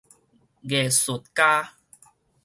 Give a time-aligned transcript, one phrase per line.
[0.63, 1.75] 藝術家